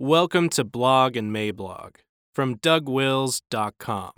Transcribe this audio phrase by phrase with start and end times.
[0.00, 1.96] Welcome to Blog and Mablog
[2.32, 4.12] from DougWils.com.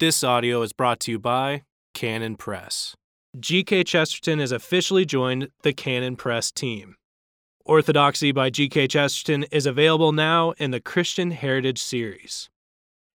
[0.00, 2.94] This audio is brought to you by Canon Press.
[3.38, 3.84] G.K.
[3.84, 6.94] Chesterton has officially joined the Canon Press team.
[7.66, 8.86] Orthodoxy by G.K.
[8.86, 12.48] Chesterton is available now in the Christian Heritage series.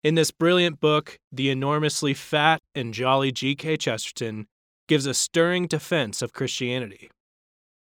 [0.04, 3.78] In this brilliant book, the enormously fat and jolly G.K.
[3.78, 4.48] Chesterton
[4.90, 7.10] gives a stirring defense of Christianity.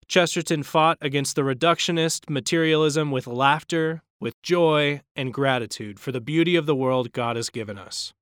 [0.09, 6.57] Chesterton fought against the reductionist materialism with laughter, with joy, and gratitude for the beauty
[6.57, 8.15] of the world God has given us.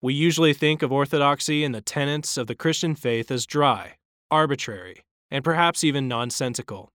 [0.00, 3.96] We usually think of orthodoxy and the tenets of the Christian faith as dry,
[4.30, 6.92] arbitrary, and perhaps even nonsensical.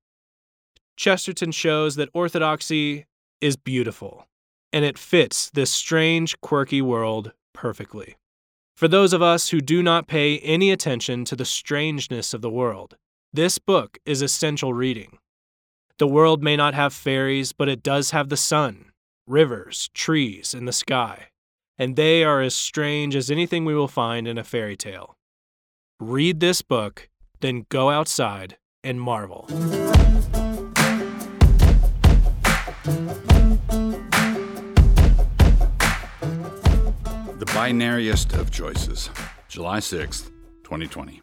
[0.96, 3.06] Chesterton shows that orthodoxy
[3.42, 4.28] is beautiful,
[4.72, 8.16] and it fits this strange, quirky world perfectly.
[8.78, 12.50] For those of us who do not pay any attention to the strangeness of the
[12.50, 12.96] world,
[13.34, 15.18] this book is essential reading.
[15.98, 18.92] The world may not have fairies, but it does have the sun,
[19.26, 21.30] rivers, trees, and the sky,
[21.76, 25.16] and they are as strange as anything we will find in a fairy tale.
[26.00, 27.10] Read this book,
[27.40, 29.48] then go outside and marvel.
[37.40, 39.10] The Binariest of Choices,
[39.48, 40.30] July 6th,
[40.64, 41.22] 2020.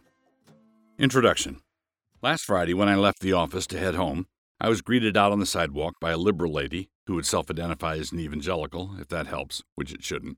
[0.99, 1.61] Introduction
[2.23, 4.27] Last Friday, when I left the office to head home,
[4.59, 7.95] I was greeted out on the sidewalk by a liberal lady who would self identify
[7.95, 10.37] as an evangelical, if that helps, which it shouldn't,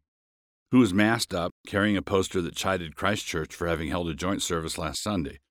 [0.72, 4.42] who was masked up, carrying a poster that chided Christchurch for having held a joint
[4.42, 5.42] service last Sunday.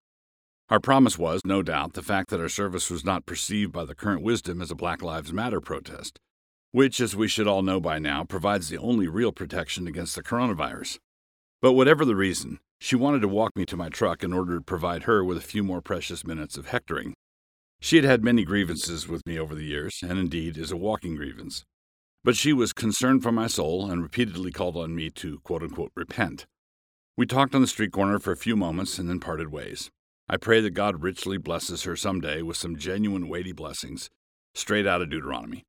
[0.71, 3.95] Our promise was, no doubt, the fact that our service was not perceived by the
[3.95, 6.19] current wisdom as a Black Lives Matter protest,
[6.71, 10.23] which, as we should all know by now, provides the only real protection against the
[10.23, 10.99] coronavirus.
[11.63, 14.65] But whatever the reason, she wanted to walk me to my truck in order to
[14.65, 17.15] provide her with a few more precious minutes of hectoring.
[17.81, 21.15] She had had many grievances with me over the years, and indeed is a walking
[21.15, 21.65] grievance.
[22.25, 25.93] But she was concerned for my soul and repeatedly called on me to quote unquote
[25.95, 26.47] repent.
[27.17, 29.89] We talked on the street corner for a few moments and then parted ways.
[30.29, 34.11] I pray that God richly blesses her someday with some genuine weighty blessings,
[34.55, 35.63] straight out of Deuteronomy.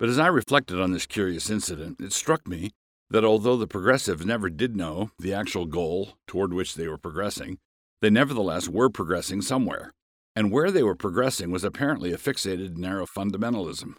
[0.00, 2.72] But as I reflected on this curious incident, it struck me
[3.10, 7.58] that although the progressives never did know the actual goal toward which they were progressing,
[8.02, 9.92] they nevertheless were progressing somewhere.
[10.34, 13.94] And where they were progressing was apparently a fixated narrow fundamentalism.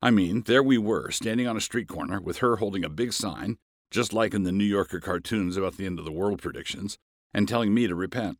[0.00, 3.12] I mean, there we were, standing on a street corner with her holding a big
[3.12, 3.58] sign,
[3.90, 6.96] just like in the New Yorker cartoons about the end of the world predictions,
[7.32, 8.38] and telling me to repent.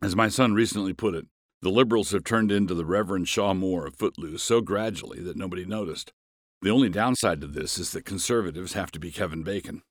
[0.00, 1.26] As my son recently put it,
[1.60, 5.64] the liberals have turned into the Reverend Shaw Moore of Footloose so gradually that nobody
[5.64, 6.12] noticed.
[6.60, 9.82] The only downside to this is that conservatives have to be Kevin Bacon.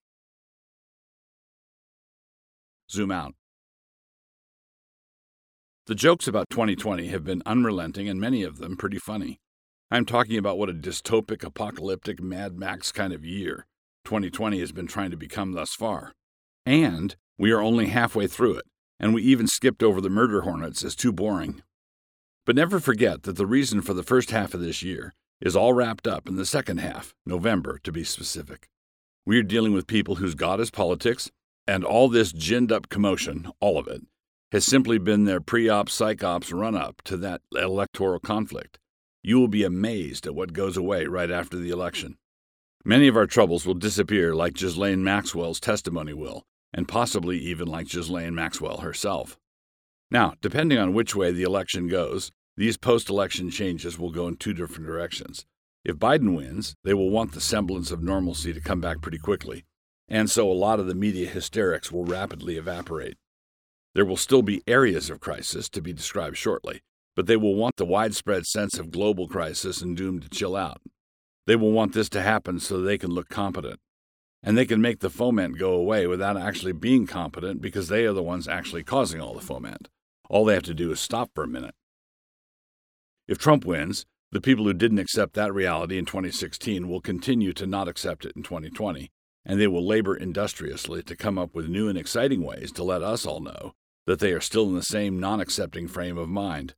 [2.92, 3.36] Zoom out.
[5.86, 9.40] The jokes about 2020 have been unrelenting and many of them pretty funny.
[9.90, 13.66] I'm talking about what a dystopic, apocalyptic, Mad Max kind of year
[14.04, 16.12] 2020 has been trying to become thus far.
[16.66, 18.66] And we are only halfway through it
[19.00, 21.62] and we even skipped over the murder hornets as too boring.
[22.46, 25.74] But never forget that the reason for the first half of this year is all
[25.74, 28.70] wrapped up in the second half, November to be specific.
[29.26, 31.30] We are dealing with people whose God is politics,
[31.68, 34.02] and all this ginned up commotion, all of it,
[34.52, 38.80] has simply been their pre op psych ops run up to that electoral conflict.
[39.22, 42.18] You will be amazed at what goes away right after the election.
[42.86, 46.44] Many of our troubles will disappear like Ghislaine Maxwell's testimony will,
[46.74, 49.38] and possibly even like Ghislaine Maxwell herself.
[50.10, 54.36] Now, depending on which way the election goes, these post election changes will go in
[54.36, 55.46] two different directions.
[55.86, 59.64] If Biden wins, they will want the semblance of normalcy to come back pretty quickly,
[60.10, 63.18] and so a lot of the media hysterics will rapidly evaporate.
[63.96, 66.82] There will still be areas of crisis to be described shortly,
[67.16, 70.82] but they will want the widespread sense of global crisis and doom to chill out.
[71.46, 73.80] They will want this to happen so they can look competent
[74.44, 78.14] and they can make the foment go away without actually being competent because they are
[78.14, 79.90] the ones actually causing all the foment.
[80.30, 81.76] All they have to do is stop for a minute.
[83.28, 87.66] If Trump wins, the people who didn't accept that reality in 2016 will continue to
[87.66, 89.12] not accept it in 2020,
[89.46, 93.02] and they will labor industriously to come up with new and exciting ways to let
[93.02, 93.74] us all know
[94.06, 96.76] that they are still in the same non accepting frame of mind.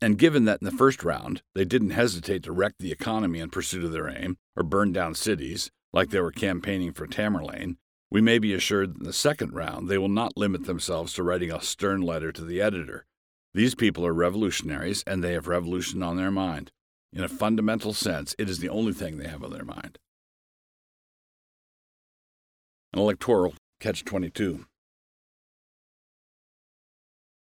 [0.00, 3.50] And given that in the first round they didn't hesitate to wreck the economy in
[3.50, 7.76] pursuit of their aim or burn down cities, like they were campaigning for Tamerlane,
[8.10, 11.22] we may be assured that in the second round they will not limit themselves to
[11.22, 13.06] writing a stern letter to the editor.
[13.58, 16.70] These people are revolutionaries and they have revolution on their mind.
[17.12, 19.98] In a fundamental sense, it is the only thing they have on their mind.
[22.92, 24.64] An electoral catch 22.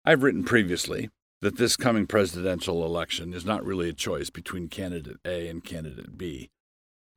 [0.04, 1.12] I've written previously
[1.42, 6.18] that this coming presidential election is not really a choice between candidate A and candidate
[6.18, 6.50] B.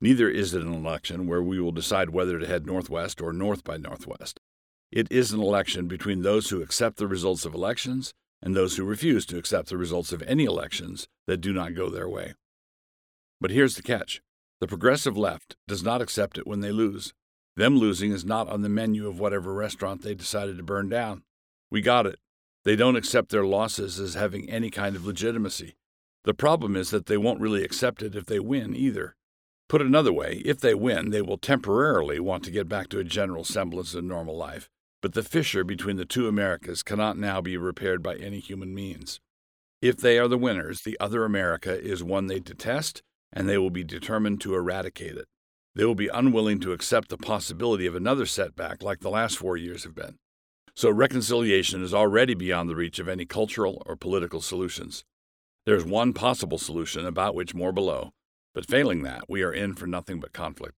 [0.02, 3.64] Neither is it an election where we will decide whether to head northwest or north
[3.64, 4.38] by northwest.
[4.90, 8.12] It is an election between those who accept the results of elections
[8.42, 11.88] and those who refuse to accept the results of any elections that do not go
[11.88, 12.34] their way.
[13.40, 14.20] But here's the catch
[14.60, 17.12] the progressive left does not accept it when they lose.
[17.56, 21.22] Them losing is not on the menu of whatever restaurant they decided to burn down.
[21.70, 22.18] We got it.
[22.64, 25.74] They don't accept their losses as having any kind of legitimacy.
[26.24, 29.16] The problem is that they won't really accept it if they win either.
[29.68, 33.04] Put another way, if they win, they will temporarily want to get back to a
[33.04, 34.70] general semblance of normal life,
[35.02, 39.20] but the fissure between the two Americas cannot now be repaired by any human means.
[39.82, 43.02] If they are the winners, the other America is one they detest,
[43.32, 45.26] and they will be determined to eradicate it.
[45.74, 49.56] They will be unwilling to accept the possibility of another setback like the last four
[49.56, 50.18] years have been.
[50.74, 55.04] So reconciliation is already beyond the reach of any cultural or political solutions.
[55.66, 58.10] There is one possible solution about which more below,
[58.54, 60.74] but failing that, we are in for nothing but conflict.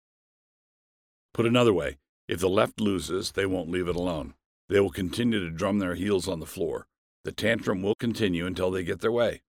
[1.33, 4.35] Put another way, if the left loses, they won't leave it alone.
[4.69, 6.87] They will continue to drum their heels on the floor.
[7.25, 9.43] The tantrum will continue until they get their way.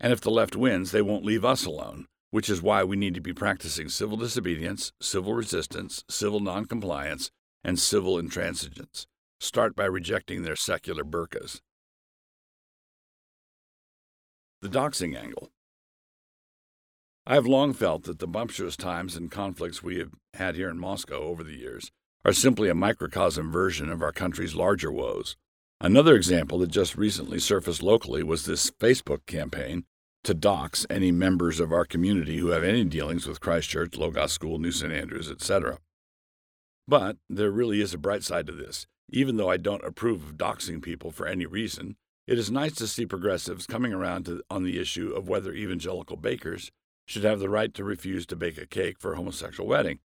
[0.00, 3.14] And if the left wins, they won't leave us alone, which is why we need
[3.14, 7.30] to be practicing civil disobedience, civil resistance, civil noncompliance,
[7.62, 9.06] and civil intransigence
[9.42, 11.60] start by rejecting their secular burkas.
[14.60, 15.50] The doxing angle.
[17.26, 20.78] I have long felt that the bumptious times and conflicts we have had here in
[20.78, 21.90] Moscow over the years
[22.24, 25.36] are simply a microcosm version of our country's larger woes.
[25.80, 29.84] Another example that just recently surfaced locally was this Facebook campaign
[30.24, 34.58] to dox any members of our community who have any dealings with Christchurch, Logos School,
[34.58, 34.92] New St.
[34.92, 35.78] Andrews, etc.
[36.86, 38.86] But there really is a bright side to this.
[39.10, 41.96] Even though I don't approve of doxing people for any reason,
[42.26, 46.16] it is nice to see progressives coming around to, on the issue of whether evangelical
[46.16, 46.70] bakers
[47.04, 49.98] should have the right to refuse to bake a cake for a homosexual wedding.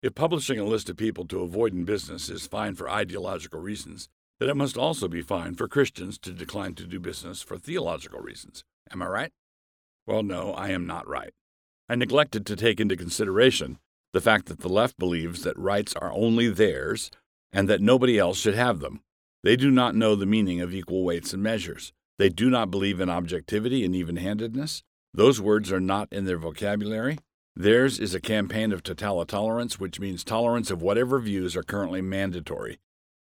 [0.00, 4.08] If publishing a list of people to avoid in business is fine for ideological reasons,
[4.38, 8.20] then it must also be fine for Christians to decline to do business for theological
[8.20, 8.62] reasons.
[8.92, 9.32] Am I right?
[10.06, 11.32] Well, no, I am not right.
[11.88, 13.80] I neglected to take into consideration
[14.12, 17.10] the fact that the left believes that rights are only theirs
[17.52, 19.00] and that nobody else should have them.
[19.42, 21.92] They do not know the meaning of equal weights and measures.
[22.18, 24.84] They do not believe in objectivity and even handedness.
[25.12, 27.18] Those words are not in their vocabulary.
[27.60, 32.78] Theirs is a campaign of totalitarians, which means tolerance of whatever views are currently mandatory.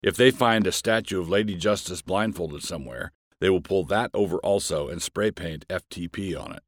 [0.02, 3.12] If they find a statue of Lady Justice blindfolded somewhere,
[3.42, 6.64] they will pull that over also and spray paint FTP on it.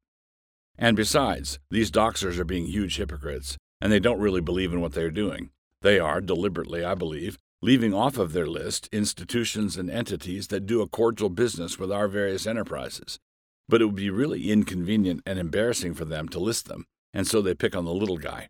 [0.76, 4.92] And besides, these doxers are being huge hypocrites, and they don't really believe in what
[4.92, 5.48] they are doing.
[5.80, 10.82] They are, deliberately, I believe, leaving off of their list institutions and entities that do
[10.82, 13.18] a cordial business with our various enterprises.
[13.66, 16.84] But it would be really inconvenient and embarrassing for them to list them,
[17.16, 18.46] and so they pick on the little guy.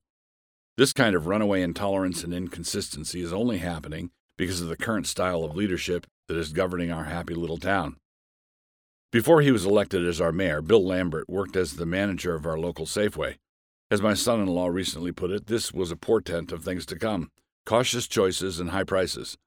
[0.77, 5.45] This kind of runaway intolerance and inconsistency is only happening because of the current style
[5.45, 7.95] of leadership that is governing our happy little town.
[9.13, 12.59] Before he was elected as our mayor, Bill Lambert worked as the manager of our
[12.59, 13.37] local Safeway.
[13.89, 16.99] As my son in law recently put it, this was a portent of things to
[16.99, 17.31] come
[17.65, 19.39] cautious choices and high prices.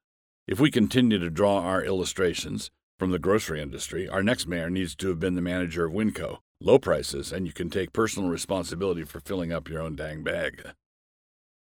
[0.48, 4.96] If we continue to draw our illustrations from the grocery industry, our next mayor needs
[4.96, 6.38] to have been the manager of Winco.
[6.62, 10.62] Low prices, and you can take personal responsibility for filling up your own dang bag.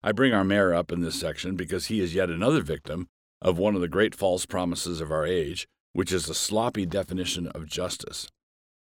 [0.03, 3.07] I bring our mayor up in this section because he is yet another victim
[3.41, 7.47] of one of the great false promises of our age, which is the sloppy definition
[7.47, 8.27] of justice.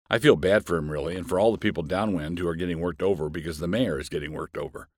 [0.07, 2.79] I feel bad for him, really, and for all the people downwind who are getting
[2.79, 4.89] worked over because the mayor is getting worked over.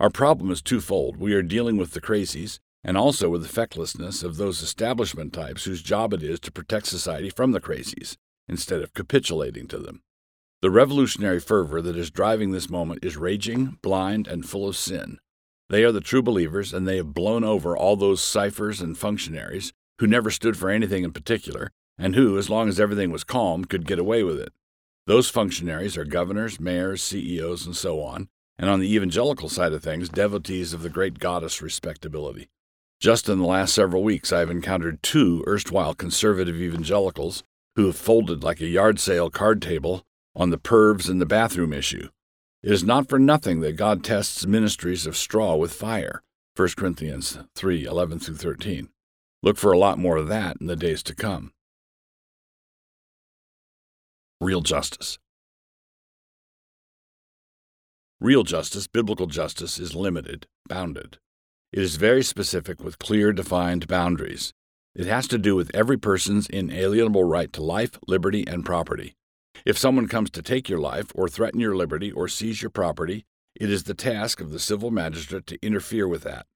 [0.00, 1.18] Our problem is twofold.
[1.18, 5.64] We are dealing with the crazies and also with the fecklessness of those establishment types
[5.64, 8.16] whose job it is to protect society from the crazies
[8.48, 10.00] instead of capitulating to them.
[10.60, 15.18] The revolutionary fervor that is driving this moment is raging, blind, and full of sin.
[15.68, 19.72] They are the true believers, and they have blown over all those ciphers and functionaries
[20.00, 23.66] who never stood for anything in particular and who, as long as everything was calm,
[23.66, 24.52] could get away with it.
[25.06, 29.84] Those functionaries are governors, mayors, CEOs, and so on, and on the evangelical side of
[29.84, 32.48] things, devotees of the great goddess respectability.
[32.98, 37.44] Just in the last several weeks, I have encountered two erstwhile conservative evangelicals
[37.76, 41.72] who have folded like a yard sale card table on the pervs in the bathroom
[41.72, 42.08] issue.
[42.62, 46.22] It is not for nothing that God tests ministries of straw with fire.
[46.56, 48.88] 1 Corinthians 3 11 through 13.
[49.42, 51.52] Look for a lot more of that in the days to come
[54.40, 55.18] real justice.
[58.20, 61.18] Real justice, biblical justice, is limited, bounded.
[61.72, 64.52] It is very specific with clear, defined boundaries.
[64.94, 69.14] It has to do with every person's inalienable right to life, liberty, and property.
[69.64, 73.26] If someone comes to take your life, or threaten your liberty, or seize your property,
[73.54, 76.46] it is the task of the civil magistrate to interfere with that.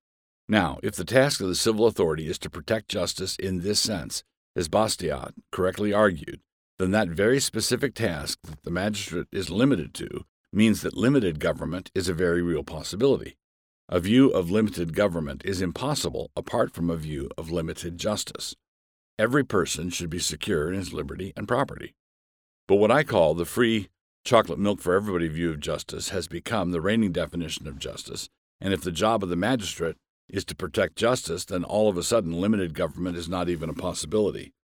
[0.49, 4.23] Now, if the task of the civil authority is to protect justice in this sense,
[4.54, 6.40] as Bastiat correctly argued,
[6.78, 11.90] then that very specific task that the magistrate is limited to means that limited government
[11.94, 13.37] is a very real possibility.
[13.88, 18.54] A view of limited government is impossible apart from a view of limited justice.
[19.18, 21.94] Every person should be secure in his liberty and property.
[22.72, 23.90] But what I call the free
[24.24, 28.30] chocolate milk for everybody view of justice has become the reigning definition of justice,
[28.62, 29.96] and if the job of the magistrate
[30.30, 33.74] is to protect justice, then all of a sudden limited government is not even a
[33.74, 34.54] possibility.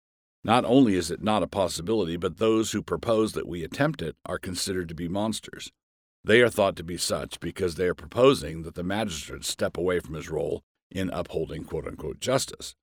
[0.42, 4.16] Not only is it not a possibility, but those who propose that we attempt it
[4.24, 5.70] are considered to be monsters.
[6.24, 10.00] They are thought to be such because they are proposing that the magistrate step away
[10.00, 12.74] from his role in upholding quote unquote justice.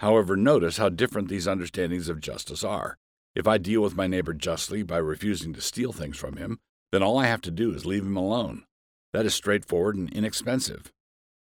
[0.00, 2.98] However, notice how different these understandings of justice are.
[3.38, 6.58] If I deal with my neighbor justly by refusing to steal things from him,
[6.90, 8.64] then all I have to do is leave him alone.
[9.12, 10.90] That is straightforward and inexpensive.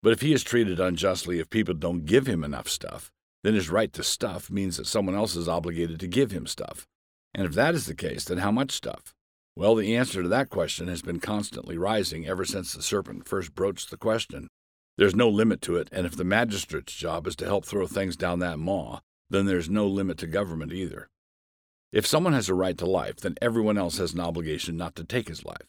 [0.04, 3.10] But if he is treated unjustly if people don't give him enough stuff,
[3.44, 6.86] then his right to stuff means that someone else is obligated to give him stuff.
[7.34, 9.16] And if that is the case, then how much stuff?
[9.56, 13.56] Well, the answer to that question has been constantly rising ever since the serpent first
[13.56, 14.48] broached the question.
[15.00, 18.16] There's no limit to it, and if the magistrate's job is to help throw things
[18.16, 19.00] down that maw,
[19.32, 21.10] then there's no limit to government either.
[21.92, 25.04] If someone has a right to life, then everyone else has an obligation not to
[25.04, 25.68] take his life.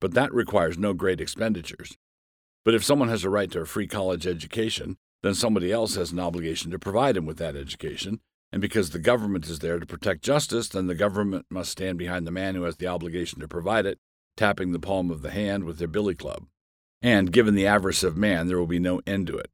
[0.00, 1.96] But that requires no great expenditures.
[2.64, 6.12] But if someone has a right to a free college education, then somebody else has
[6.12, 8.20] an obligation to provide him with that education,
[8.52, 12.26] and because the government is there to protect justice, then the government must stand behind
[12.26, 13.98] the man who has the obligation to provide it,
[14.36, 16.46] tapping the palm of the hand with their billy club.
[17.02, 19.50] And given the avarice of man, there will be no end to it.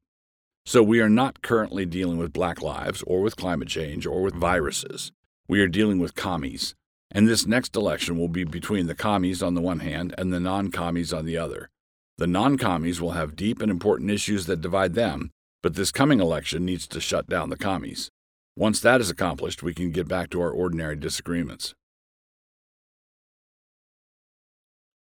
[0.67, 4.35] So we are not currently dealing with black lives, or with climate change, or with
[4.35, 5.13] viruses.
[5.51, 6.77] We are dealing with commies.
[7.11, 10.39] And this next election will be between the commies on the one hand and the
[10.39, 11.71] non commies on the other.
[12.19, 16.21] The non commies will have deep and important issues that divide them, but this coming
[16.21, 18.11] election needs to shut down the commies.
[18.57, 21.75] Once that is accomplished, we can get back to our ordinary disagreements.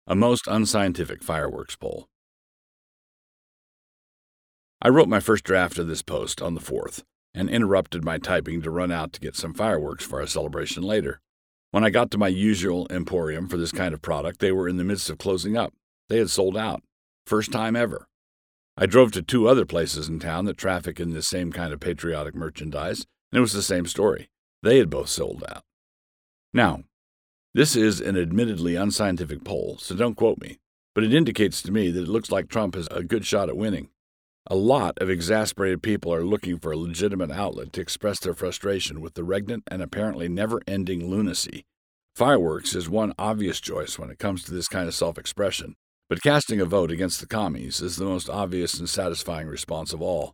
[0.07, 2.07] A most unscientific fireworks poll.
[4.81, 8.61] I wrote my first draft of this post on the 4th and interrupted my typing
[8.61, 11.19] to run out to get some fireworks for our celebration later.
[11.71, 14.77] When I got to my usual emporium for this kind of product, they were in
[14.77, 15.73] the midst of closing up.
[16.09, 16.83] They had sold out.
[17.25, 18.07] First time ever.
[18.77, 21.79] I drove to two other places in town that traffic in this same kind of
[21.79, 24.29] patriotic merchandise, and it was the same story.
[24.61, 25.63] They had both sold out.
[26.53, 26.83] Now,
[27.55, 30.59] this is an admittedly unscientific poll, so don't quote me,
[30.95, 33.57] but it indicates to me that it looks like Trump has a good shot at
[33.57, 33.89] winning.
[34.47, 38.99] A lot of exasperated people are looking for a legitimate outlet to express their frustration
[38.99, 41.63] with the regnant and apparently never ending lunacy.
[42.13, 45.75] Fireworks is one obvious choice when it comes to this kind of self expression,
[46.09, 50.01] but casting a vote against the commies is the most obvious and satisfying response of
[50.01, 50.33] all.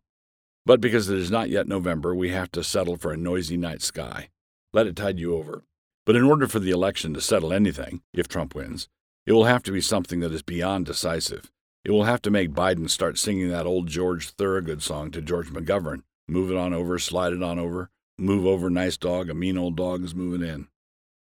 [0.65, 3.83] But because it is not yet November, we have to settle for a noisy night
[3.83, 4.29] sky.
[4.73, 5.65] Let it tide you over.
[6.07, 8.87] But in order for the election to settle anything, if Trump wins,
[9.27, 11.51] it will have to be something that is beyond decisive.
[11.83, 15.49] It will have to make Biden start singing that old George Thorogood song to George
[15.49, 19.57] McGovern Move it on over, slide it on over, move over, nice dog, a mean
[19.57, 20.67] old dog is moving in.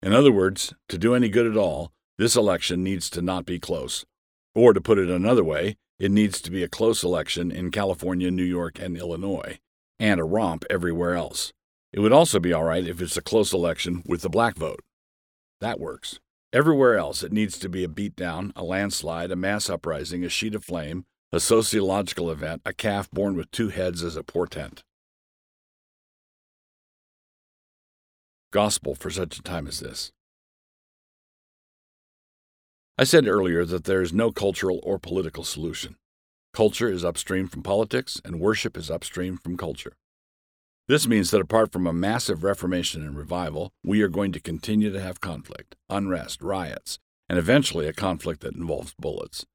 [0.02, 3.60] In other words, to do any good at all, this election needs to not be
[3.60, 4.06] close.
[4.54, 8.32] Or to put it another way, it needs to be a close election in California,
[8.32, 9.60] New York, and Illinois,
[10.00, 11.52] and a romp everywhere else.
[11.92, 14.80] It would also be all right if it's a close election with the black vote.
[15.60, 16.20] That works.
[16.56, 20.56] Everywhere else, it needs to be a beatdown, a landslide, a mass uprising, a sheet
[20.56, 24.82] of flame, a sociological event, a calf born with two heads as a portent.
[28.52, 30.14] Gospel for such a time as this.
[32.98, 35.98] I said earlier that there is no cultural or political solution.
[36.54, 39.98] Culture is upstream from politics, and worship is upstream from culture.
[40.88, 44.92] This means that apart from a massive reformation and revival, we are going to continue
[44.92, 49.48] to have conflict, unrest, riots, and eventually a conflict that involves bullets.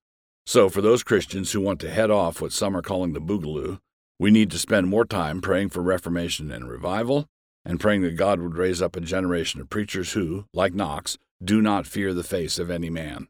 [0.44, 3.78] So, for those Christians who want to head off what some are calling the boogaloo,
[4.18, 7.26] we need to spend more time praying for reformation and revival,
[7.64, 11.62] and praying that God would raise up a generation of preachers who, like Knox, do
[11.62, 13.28] not fear the face of any man.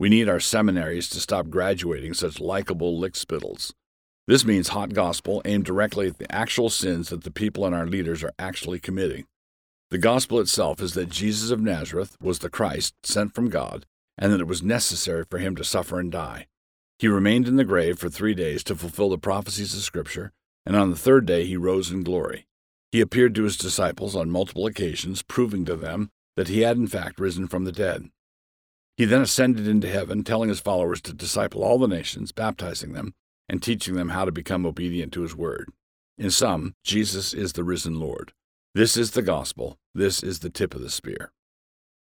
[0.00, 3.72] We need our seminaries to stop graduating such likable lickspittles.
[4.26, 7.86] This means hot gospel aimed directly at the actual sins that the people and our
[7.86, 9.26] leaders are actually committing.
[9.90, 13.86] The gospel itself is that Jesus of Nazareth was the Christ sent from God,
[14.18, 16.48] and that it was necessary for him to suffer and die.
[16.98, 20.32] He remained in the grave for three days to fulfill the prophecies of Scripture,
[20.64, 22.46] and on the third day he rose in glory.
[22.90, 26.88] He appeared to his disciples on multiple occasions, proving to them that he had in
[26.88, 28.10] fact risen from the dead.
[28.96, 33.14] He then ascended into heaven, telling his followers to disciple all the nations, baptizing them,
[33.48, 35.70] and teaching them how to become obedient to his word.
[36.18, 38.32] In sum, Jesus is the risen Lord.
[38.74, 39.78] This is the gospel.
[39.94, 41.32] This is the tip of the spear.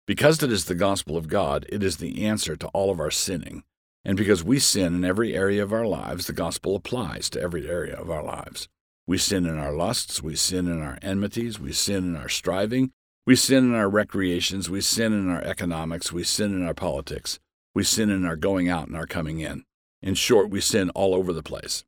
[0.07, 3.11] Because it is the gospel of God, it is the answer to all of our
[3.11, 3.65] sinning.
[4.05, 7.69] And because we sin in every area of our lives, the gospel applies to every
[7.69, 8.69] area of our lives.
[9.09, 12.93] We sin in our lusts, we sin in our enmities, we sin in our striving,
[13.27, 17.41] we sin in our recreations, we sin in our economics, we sin in our politics,
[17.75, 19.65] we sin in our going out and our coming in.
[20.03, 20.65] In short, we mm-hmm.
[20.65, 21.85] sin all over the place.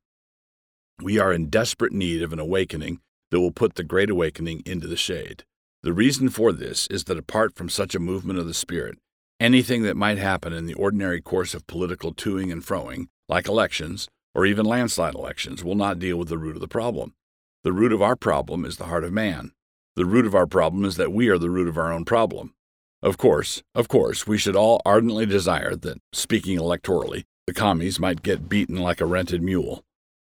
[1.00, 3.00] We are in desperate need of an awakening
[3.30, 5.44] that will put the Great Awakening into the shade.
[5.82, 8.98] The reason for this is that apart from such a movement of the Spirit,
[9.38, 14.08] anything that might happen in the ordinary course of political toing and froing, like elections,
[14.34, 17.14] or even landslide elections, will not deal with the root of the problem.
[17.62, 19.52] The root of our problem is the heart of man.
[19.94, 22.54] The root of our problem is that we are the root of our own problem.
[23.02, 28.22] Of course, of course, we should all ardently desire that, speaking electorally, the commies might
[28.22, 29.82] get beaten like a rented mule.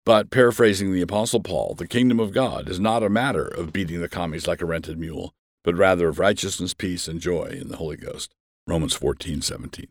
[0.06, 4.00] But, paraphrasing the Apostle Paul, the kingdom of God is not a matter of beating
[4.00, 7.78] the commies like a rented mule, but rather of righteousness, peace, and joy in the
[7.78, 8.36] Holy Ghost.
[8.68, 9.88] Romans 14, 17.